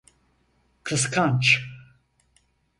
Kıskanç. 0.83 1.63